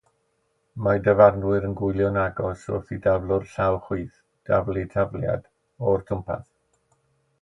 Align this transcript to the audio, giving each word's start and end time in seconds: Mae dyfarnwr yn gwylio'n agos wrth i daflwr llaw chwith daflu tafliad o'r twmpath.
Mae 0.85 1.01
dyfarnwr 1.07 1.67
yn 1.67 1.75
gwylio'n 1.81 2.17
agos 2.21 2.63
wrth 2.77 2.93
i 2.97 2.99
daflwr 3.03 3.45
llaw 3.51 3.77
chwith 3.85 4.17
daflu 4.53 4.87
tafliad 4.95 5.47
o'r 5.93 6.07
twmpath. 6.09 6.51